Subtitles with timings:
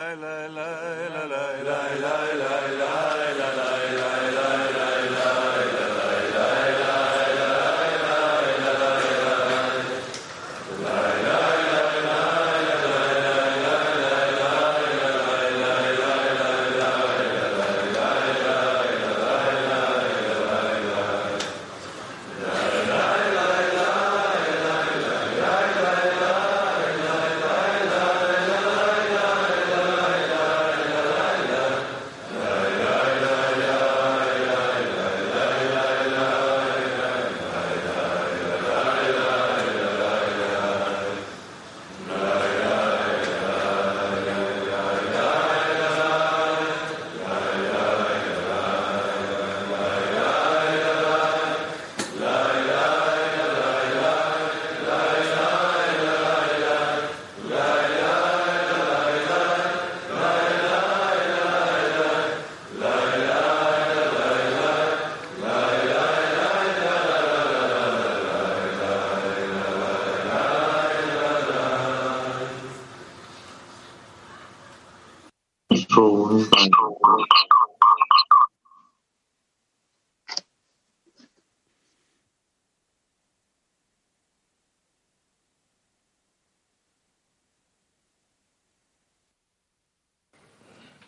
[0.00, 2.27] la la la la la la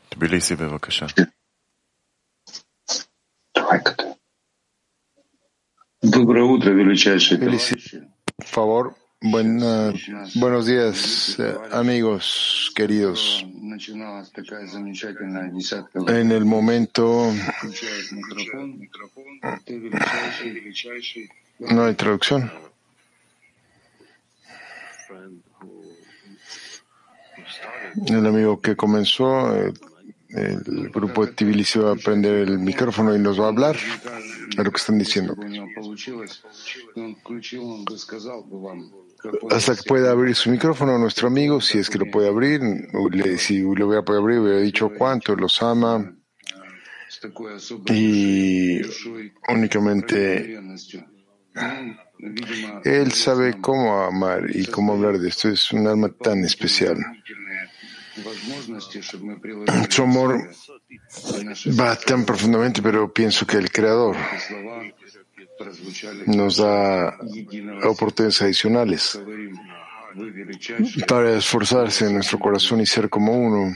[0.09, 1.05] תביליסי, בבקשה.
[6.03, 7.97] Доброе утро, величайшие Felici- товарищи.
[8.37, 9.91] Por favor, Buena-
[10.35, 13.43] buenos días, eh, amigos queridos.
[16.08, 17.32] En el momento
[21.58, 22.50] no hay traducción.
[28.06, 29.74] El amigo que comenzó el,
[30.30, 33.76] el grupo de Tbilisi va a prender el micrófono y nos va a hablar
[34.56, 35.34] de lo que están diciendo
[39.50, 42.60] hasta que pueda abrir su micrófono nuestro amigo, si es que lo puede abrir,
[43.38, 46.14] si lo hubiera podido abrir, hubiera dicho cuánto los ama.
[47.86, 48.80] Y
[49.48, 50.58] únicamente
[52.84, 55.48] él sabe cómo amar y cómo hablar de esto.
[55.48, 56.96] Es un alma tan especial.
[59.88, 60.50] Su amor
[61.78, 64.16] va tan profundamente, pero pienso que el Creador
[66.26, 67.18] nos da
[67.84, 69.20] oportunidades adicionales
[71.06, 73.74] para esforzarse en nuestro corazón y ser como uno.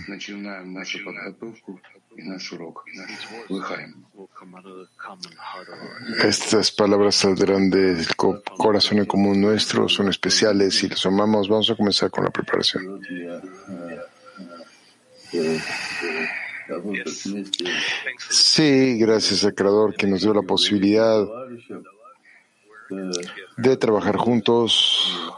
[6.22, 11.48] Estas palabras saldrán del corazón en común nuestro, son especiales y los amamos.
[11.48, 13.00] Vamos a comenzar con la preparación.
[18.30, 21.26] Sí, gracias al Creador que nos dio la posibilidad
[23.56, 25.32] de trabajar juntos.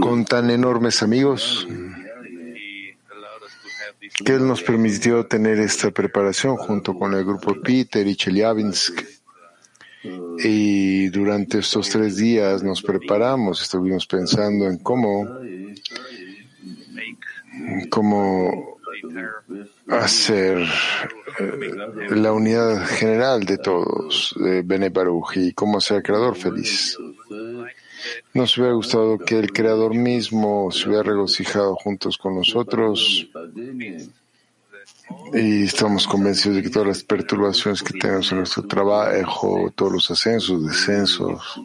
[0.00, 1.66] Con tan enormes amigos.
[4.24, 9.13] Que Él nos permitió tener esta preparación junto con el grupo Peter y Chelyabinsk.
[10.42, 15.26] Y durante estos tres días nos preparamos, estuvimos pensando en cómo,
[17.90, 18.78] cómo
[19.88, 20.58] hacer
[21.38, 26.98] eh, la unidad general de todos, de Bene Baruch, y cómo hacer al Creador feliz.
[28.34, 33.28] Nos hubiera gustado que el Creador mismo se hubiera regocijado juntos con nosotros
[35.32, 40.10] y estamos convencidos de que todas las perturbaciones que tenemos en nuestro trabajo, todos los
[40.10, 41.60] ascensos, descensos,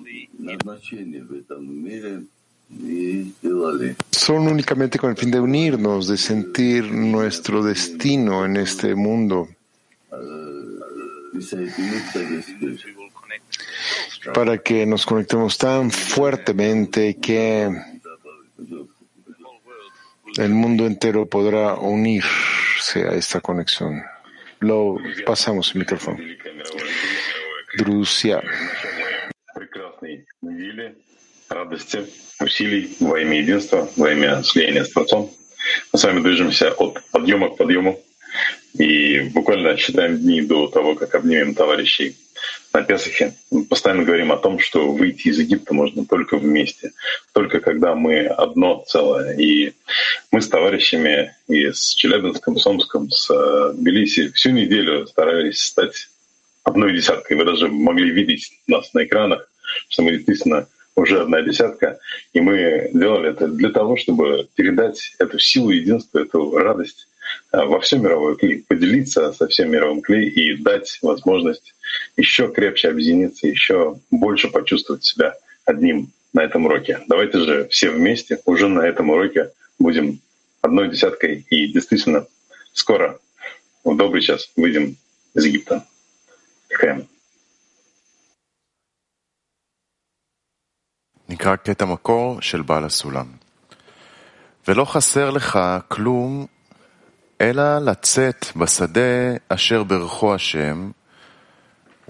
[4.12, 9.48] son únicamente con el fin de unirnos, de sentir nuestro destino en este mundo,
[14.34, 17.70] para que nos conectemos tan fuertemente que
[20.38, 22.59] el mundo entero podrá unirse
[22.96, 24.04] a esta conexión.
[24.60, 26.18] Lo pasamos el micrófono.
[27.78, 28.42] Друзья,
[31.50, 32.06] радости,
[32.40, 34.92] усилий во имя единства, во имя слияния с
[35.94, 38.00] с вами движемся от подъема к подъему
[38.78, 42.16] и буквально считаем дни до того, как обнимем товарищей
[42.74, 43.34] на Песахе.
[43.52, 46.92] Мы постоянно говорим о том, что выйти из Египта можно только вместе,
[47.34, 49.36] только когда мы одно целое.
[49.38, 49.74] И
[50.32, 56.10] мы с товарищами и с Челябинском, с Омском, с э, Тбилиси всю неделю старались стать
[56.64, 57.38] одной десяткой.
[57.38, 59.50] Вы даже могли видеть нас на экранах,
[59.90, 62.00] что мы действительно уже одна десятка,
[62.34, 67.09] и мы делали это для того, чтобы передать эту силу единства, эту радость
[67.53, 71.75] во все мировое клей, поделиться со всем мировым клей и дать возможность
[72.17, 75.35] еще крепче объединиться, еще больше почувствовать себя
[75.65, 77.01] одним на этом уроке.
[77.09, 80.21] Давайте же все вместе уже на этом уроке будем
[80.61, 82.27] одной десяткой и действительно
[82.73, 83.19] скоро,
[83.85, 84.97] в добрый час, выйдем
[85.35, 85.87] из Египта.
[86.69, 87.07] Такая
[91.29, 93.27] נקרא קטע מקור של בעל הסולם.
[94.69, 96.47] ולא חסר לך כלום
[97.42, 100.92] אלא לצאת בשדה אשר ברכו השם,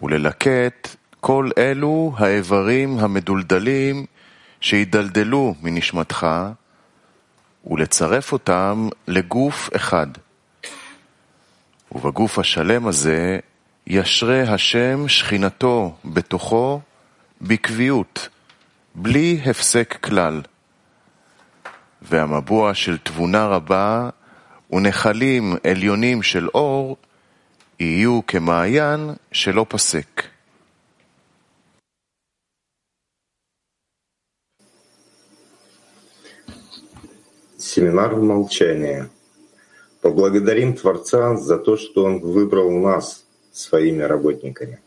[0.03, 4.05] וללקט כל אלו האיברים המדולדלים
[4.61, 6.27] שידלדלו מנשמתך,
[7.67, 10.07] ולצרף אותם לגוף אחד.
[11.91, 13.39] ובגוף השלם הזה
[13.87, 16.81] ישרה השם שכינתו בתוכו
[17.41, 18.29] בקביעות,
[18.95, 20.41] בלי הפסק כלל.
[22.01, 24.09] והמבוע של תבונה רבה
[24.70, 26.96] ונחלים עליונים של אור
[27.80, 30.34] יהיו כמעיין שלא פסק.
[37.74, 39.08] Семинар в молчании.
[40.02, 44.80] Поблагодарим Творца за то, что Он выбрал нас своими работниками.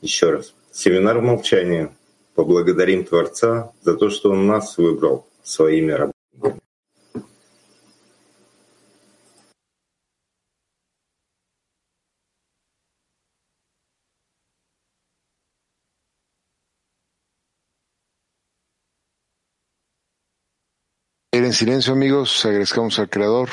[0.00, 0.54] Еще раз.
[0.70, 1.90] Семинар в молчании.
[2.36, 6.09] Поблагодарим Творца за то, что Он нас выбрал своими работниками.
[21.51, 23.49] En silencio, amigos, agradezcamos al Creador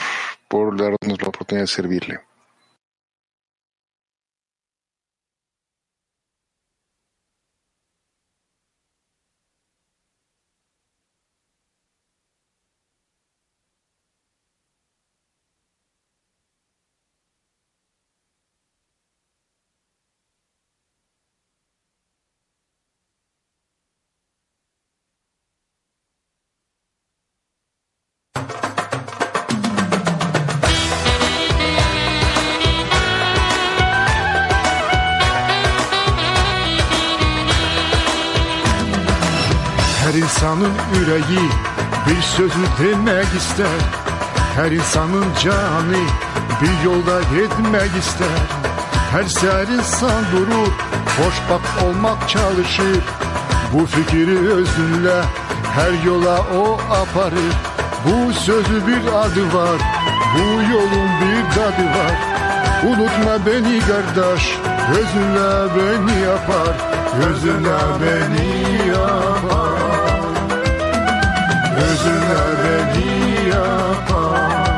[0.47, 2.28] por darnos la oportunidad de servirle.
[40.19, 41.49] İnsanın yüreği
[42.06, 43.81] bir sözü demek ister.
[44.56, 46.03] Her insanın canı
[46.62, 48.38] bir yolda gitmek ister.
[49.11, 50.73] Her ser insan durur,
[51.19, 53.05] hoşbak olmak çalışır.
[53.73, 55.23] Bu fikri özünle
[55.75, 57.55] her yola o aparır.
[58.05, 59.79] Bu sözü bir adı var,
[60.35, 62.14] bu yolun bir tadı var.
[62.87, 64.59] Unutma beni kardeş,
[64.93, 69.78] gözünle beni yapar Gözünle beni yapar
[71.79, 74.69] Gözünle beni yapar.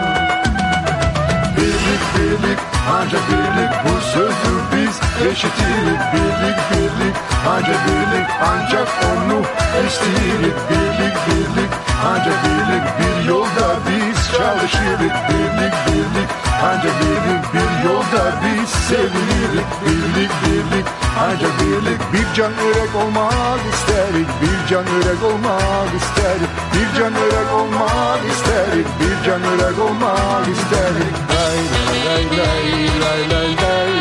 [1.57, 2.59] Birlik birlik
[2.97, 3.71] ancak birlik.
[3.85, 5.01] Bu sözü biz
[5.31, 7.17] eşitirik Birlik birlik.
[7.49, 9.41] Ancak birlik ancak onu
[9.87, 11.71] isteyirik Birlik birlik.
[12.07, 16.31] Ancak birlik bir yolda biz çalışırız Birlik birlik
[16.63, 20.87] ancak birlik bir yolda biz sevinirik Birlik birlik
[21.21, 27.53] ancak birlik bir can örek olmak isterik Bir can örek olmak isterik Bir can örek
[27.55, 31.59] olmak isterik Bir can örek olmak isterik Lay
[32.07, 33.93] lay lay lay lay lay lay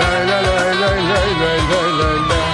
[0.00, 1.00] Lay lay lay lay
[1.40, 2.44] lay lay lay lay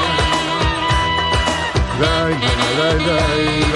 [2.00, 2.32] Lay
[2.78, 3.69] lay lay lay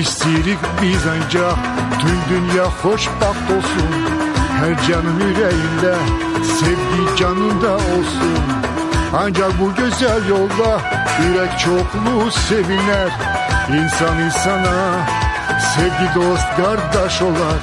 [0.00, 1.54] İstirik biz ancak
[2.00, 3.90] tüm dünya hoşbaht olsun.
[4.60, 5.94] Her canın yüreğinde
[6.42, 8.38] sevgi canında olsun.
[9.14, 10.80] Ancak bu güzel yolda
[11.22, 13.10] yürek çokluğu seviner
[13.68, 15.06] İnsan insana
[15.74, 17.60] sevgi dost kardeş olar.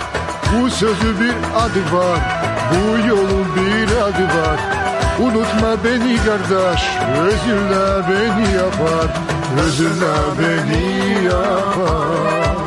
[0.54, 2.20] Bu sözü bir adı var
[2.72, 4.60] bu yolun bir adı var
[5.20, 6.82] Unutma beni kardeş
[7.20, 12.58] Özünle beni yapar Özünle beni yapar.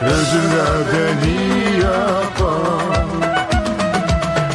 [0.00, 3.04] Özünle beni yapar.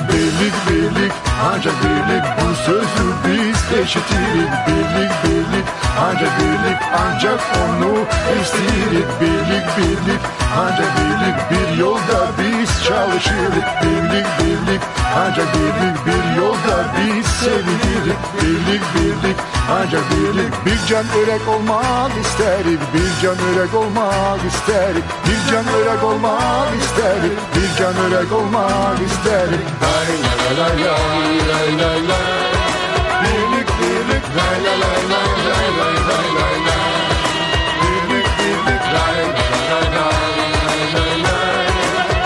[0.09, 1.11] Birlik birlik
[1.43, 5.65] ancak birlik bu sözü biz eşitirik Birlik birlik.
[6.05, 7.93] Ancak birlik ancak onu
[8.41, 10.21] isteyirik Birlik birlik.
[10.57, 14.81] Ancak birlik bir yolda biz çalışırık Birlik birlik.
[15.17, 18.19] Ancak birlik bir yolda biz sevinirik.
[18.41, 19.37] Birlik birlik.
[19.71, 22.79] Ancak birlik Bir can örek olmak isterik.
[22.93, 25.03] Bir can örek olmak isterik.
[25.27, 27.37] Bir can örek olmak isterik.
[27.55, 29.65] Bir can örek olmak isterik.
[29.81, 32.43] Lay lay lay lay lay lay lay
[33.21, 36.89] Birlik birlik lay lay lay lay lay lay lay lay lay
[37.81, 40.11] Birlik birlik lay lay lay
[40.65, 41.65] lay lay lay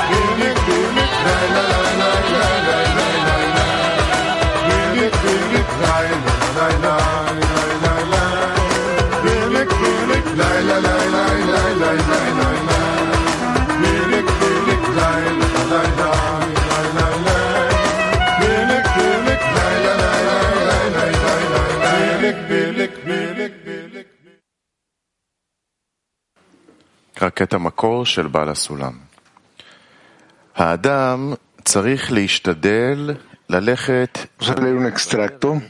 [0.10, 3.78] Birlik birlik lay lay lay lay lay lay lay lay
[4.68, 6.08] Birlik birlik lay
[6.56, 7.00] lay lay
[7.56, 8.48] lay lay lay
[9.24, 12.49] Birlik birlik lay lay lay lay lay lay
[27.23, 28.99] רק המקור של בעל הסולם.
[30.55, 31.33] האדם
[31.65, 33.15] צריך להשתדל
[33.49, 35.63] ללכת Vamos a leer un extracto.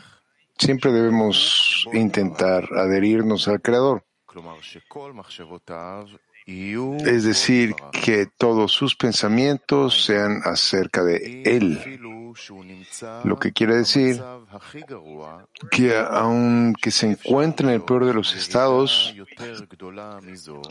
[0.58, 4.00] Siempre debemos intentar adherirnos al Creador.
[4.26, 6.06] כלומר שכל מחשבותיו
[6.48, 7.74] יהיו Es decir,
[8.04, 11.78] que todos sus pensamientos sean acerca de Él.
[11.80, 15.38] אפילו שהוא נמצא Lo que quiere decir במצב הכי גרוע,
[15.70, 20.62] que aunque se encuentre en el peor de los estados, יותר גדולה מזו,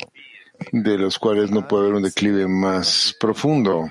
[0.73, 3.89] de los cuales no puede haber un declive más profundo.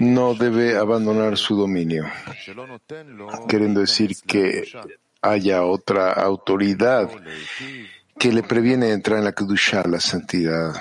[0.00, 2.04] No debe abandonar su dominio,
[3.48, 4.64] queriendo decir que
[5.22, 7.08] haya otra autoridad
[8.18, 10.74] que le previene entrar en la Kedushá, la santidad,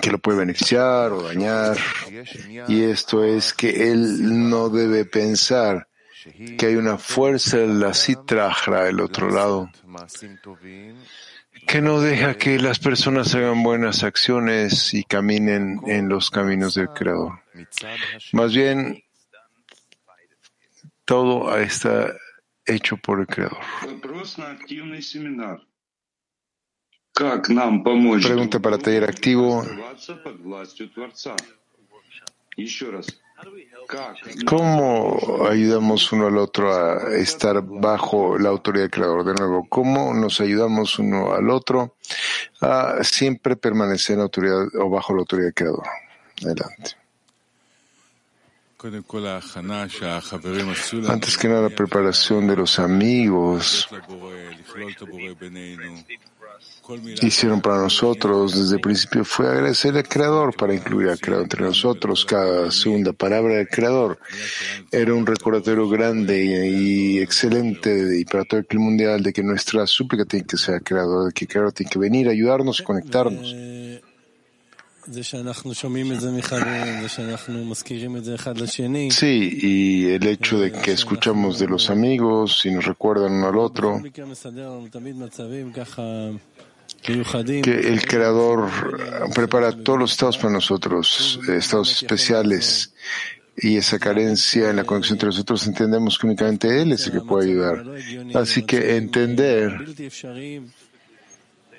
[0.00, 1.76] que lo puede beneficiar o dañar.
[2.68, 5.88] Y esto es que él no debe pensar
[6.56, 9.70] que hay una fuerza en la Citrajra, el otro lado,
[11.66, 16.88] que no deja que las personas hagan buenas acciones y caminen en los caminos del
[16.88, 17.40] Creador.
[18.32, 19.02] Más bien,
[21.04, 22.12] todo está
[22.66, 23.58] hecho por el Creador.
[28.22, 29.64] Pregunta para taller activo.
[34.46, 39.24] ¿Cómo ayudamos uno al otro a estar bajo la autoridad del Creador?
[39.24, 41.96] De nuevo, ¿cómo nos ayudamos uno al otro
[42.60, 45.86] a siempre permanecer en autoridad o bajo la autoridad del Creador?
[46.44, 46.96] Adelante.
[51.08, 53.88] Antes que nada, la preparación de los amigos
[57.22, 61.62] hicieron para nosotros desde el principio fue agradecer al Creador para incluir al Creador entre
[61.62, 62.24] nosotros.
[62.24, 64.18] Cada segunda palabra del Creador
[64.90, 69.86] era un recordatorio grande y, excelente y para todo el clima mundial de que nuestra
[69.86, 72.80] súplica tiene que ser al Creador, de que el Creador tiene que venir, a ayudarnos
[72.80, 73.54] y conectarnos.
[79.10, 83.58] Sí, y el hecho de que escuchamos de los amigos y nos recuerdan uno al
[83.58, 84.00] otro
[87.02, 92.92] que el Creador eh, prepara todos los estados para nosotros, eh, estados especiales,
[93.56, 97.20] y esa carencia en la conexión entre nosotros entendemos que únicamente Él es el que
[97.20, 97.84] puede ayudar.
[98.34, 99.76] Así que entender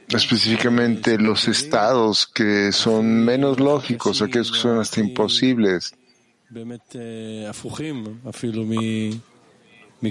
[0.09, 5.95] específicamente los estados que son menos lógicos, aquellos que son hasta imposibles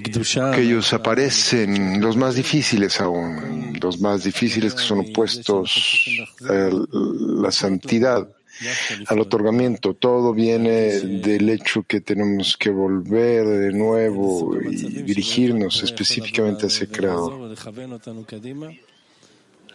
[0.00, 5.70] que ellos aparecen, los más difíciles aún, los más difíciles que son opuestos
[6.48, 8.26] a la santidad,
[9.06, 9.94] al otorgamiento.
[9.94, 16.90] Todo viene del hecho que tenemos que volver de nuevo y dirigirnos específicamente hacia el
[16.90, 17.54] Creador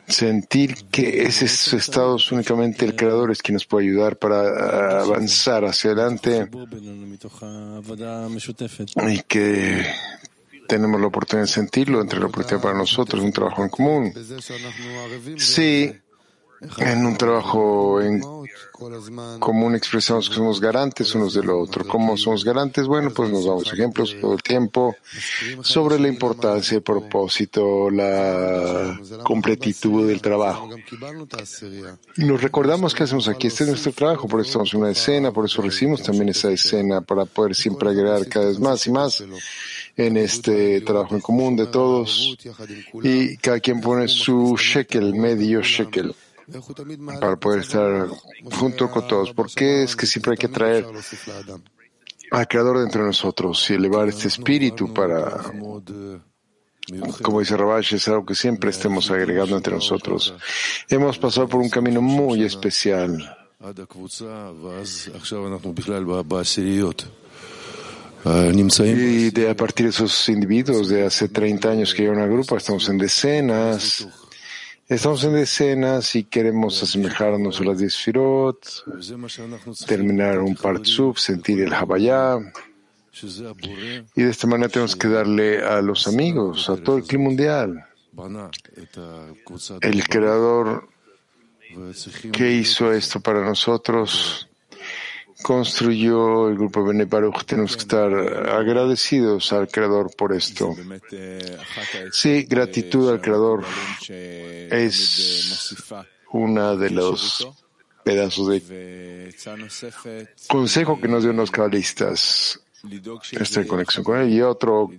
[0.08, 5.66] sentir que ese estado es únicamente el creador es quien nos puede ayudar para avanzar
[5.66, 6.50] hacia adelante.
[9.10, 9.86] Y que
[10.68, 14.14] tenemos la oportunidad de sentirlo entre la oportunidad para nosotros, un trabajo en común.
[15.38, 15.94] Sí,
[16.78, 18.22] en un trabajo en
[19.40, 21.86] común expresamos que somos garantes unos del otro.
[21.88, 22.86] ¿Cómo somos garantes?
[22.86, 24.96] Bueno, pues nos damos ejemplos todo el tiempo
[25.62, 30.70] sobre la importancia, el propósito, la completitud del trabajo.
[32.18, 33.48] Nos recordamos que hacemos aquí.
[33.48, 37.02] Este es nuestro trabajo, por eso estamos una escena, por eso recibimos también esa escena,
[37.02, 39.24] para poder siempre agregar cada vez más y más
[39.96, 42.38] en este trabajo en común de todos.
[43.02, 46.16] Y cada quien pone su shekel, medio shekel,
[47.20, 48.08] para poder estar
[48.54, 49.34] junto con todos.
[49.34, 50.86] ¿Por qué es que siempre hay que traer
[52.32, 55.44] al Creador dentro de nosotros y elevar este espíritu para,
[57.22, 60.34] como dice Rabash, es algo que siempre estemos agregando entre nosotros?
[60.90, 63.38] Hemos pasado por un camino muy especial.
[68.98, 72.58] Y de a partir de esos individuos de hace 30 años que llevan al grupo,
[72.58, 74.08] estamos en decenas.
[74.90, 78.86] Estamos en decenas y queremos asemejarnos a las 10 Firot,
[79.86, 82.38] terminar un Partsuf, sentir el Habayá.
[84.16, 87.86] Y de esta manera tenemos que darle a los amigos, a todo el clima mundial.
[89.82, 90.88] El creador
[92.32, 94.48] que hizo esto para nosotros
[95.42, 97.46] construyó el grupo Bene Baruch.
[97.46, 98.12] Tenemos que estar
[98.50, 100.76] agradecidos al Creador por esto.
[102.12, 103.64] Sí, gratitud al Creador
[104.10, 105.76] es
[106.32, 107.48] una de los
[108.04, 109.36] pedazos de
[110.48, 112.62] consejo que nos dio los cabalistas
[113.32, 114.30] esta conexión con él.
[114.30, 114.90] Y otro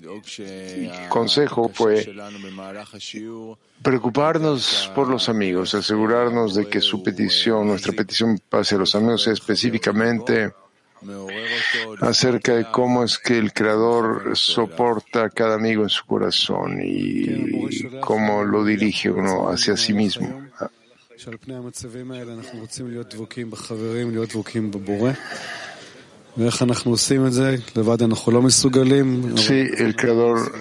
[1.09, 2.14] consejo fue
[3.83, 9.26] preocuparnos por los amigos, asegurarnos de que su petición, nuestra petición pase a los amigos,
[9.28, 10.52] específicamente
[12.00, 18.00] acerca de cómo es que el Creador soporta a cada amigo en su corazón y
[18.00, 20.49] cómo lo dirige uno hacia sí mismo.
[29.37, 30.52] Sí, el Creador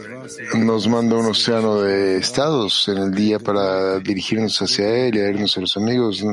[0.56, 5.56] nos manda un océano de estados en el día para dirigirnos hacia Él y irnos
[5.56, 6.24] a los amigos.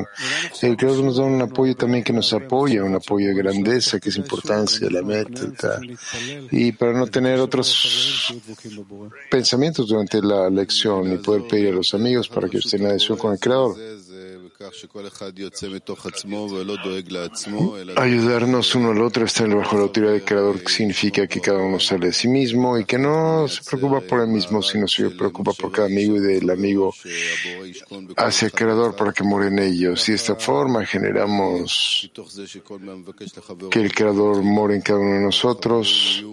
[0.63, 4.09] El Creador nos da un apoyo también que nos apoya, un apoyo de grandeza, que
[4.09, 5.79] es importancia, la meta.
[6.51, 8.33] Y para no tener otros
[9.29, 13.17] pensamientos durante la lección y poder pedir a los amigos para que estén en adhesión
[13.17, 13.75] con el Creador.
[17.95, 22.07] Ayudarnos uno al otro estar bajo la autoridad del Creador, significa que cada uno sale
[22.07, 25.71] de sí mismo y que no se preocupa por él mismo, sino se preocupa por
[25.71, 26.93] cada amigo y del amigo
[28.17, 30.07] hacia el Creador para que more en ellos.
[30.07, 32.11] Y de esta forma generamos
[33.71, 36.23] que el Creador more en cada uno de nosotros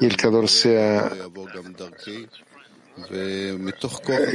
[0.00, 1.10] y el Creador sea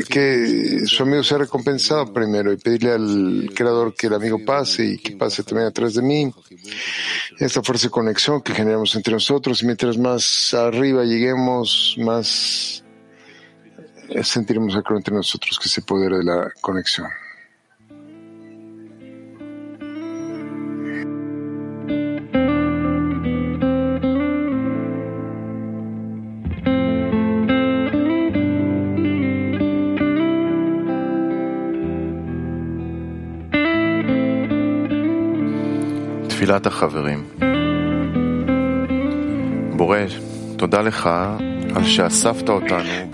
[0.08, 4.98] que su amigo sea recompensado primero y pedirle al Creador que el amigo pase y
[4.98, 6.32] que pase también atrás de mí.
[7.38, 12.84] Esta fuerza de conexión que generamos entre nosotros y mientras más arriba lleguemos, más
[14.24, 17.08] sentiremos entre nosotros que ese poder de la conexión.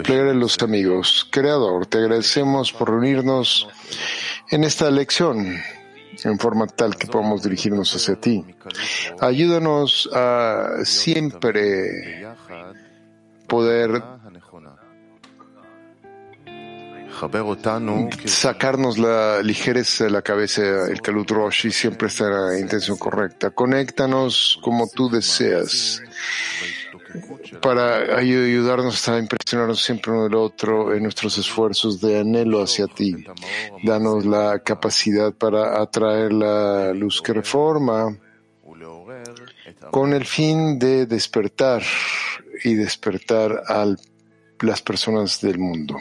[0.04, 1.28] Plegar los amigos.
[1.30, 3.68] Creador, te agradecemos por reunirnos
[4.52, 5.62] en esta lección
[6.24, 8.46] en forma tal que podamos dirigirnos hacia ti.
[9.20, 12.26] Ayúdanos a siempre
[13.48, 14.02] poder
[18.26, 22.98] sacarnos la ligereza de la cabeza, el Kalut Rosh, y siempre estar en la intención
[22.98, 23.52] correcta.
[23.52, 26.02] Conéctanos como tú deseas
[27.62, 33.16] para ayudarnos a impresionarnos siempre uno del otro en nuestros esfuerzos de anhelo hacia ti.
[33.84, 38.18] Danos la capacidad para atraer la luz que reforma
[39.92, 41.84] con el fin de despertar
[42.64, 43.86] y despertar a
[44.60, 45.98] las personas del mundo.